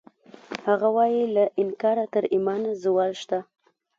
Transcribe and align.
هغه 0.67 0.87
وایی 0.95 1.21
له 1.35 1.43
انکاره 1.61 2.05
تر 2.13 2.23
ایمانه 2.33 2.71
زوال 2.83 3.11
شته 3.21 3.39